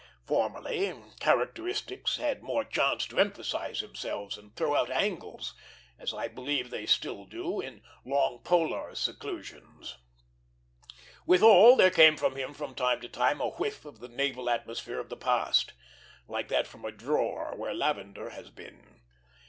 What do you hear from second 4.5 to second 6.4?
throw out angles, as I